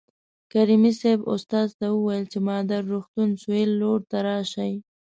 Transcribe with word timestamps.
کریمي 0.51 0.91
صیب 1.01 1.19
استاد 1.33 1.67
ته 1.79 1.85
وویل 1.91 2.23
چې 2.31 2.37
مادر 2.47 2.81
روغتون 2.91 3.29
سویل 3.41 3.71
لور 3.81 3.99
ته 4.09 4.17
راشئ. 4.27 4.73